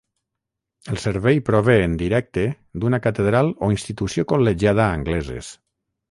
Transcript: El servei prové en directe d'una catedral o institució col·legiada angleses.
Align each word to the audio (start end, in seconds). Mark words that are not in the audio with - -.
El 0.91 0.97
servei 1.01 1.41
prové 1.49 1.75
en 1.89 1.91
directe 1.99 2.45
d'una 2.83 2.99
catedral 3.03 3.51
o 3.67 3.69
institució 3.75 4.25
col·legiada 4.33 4.89
angleses. 4.97 5.51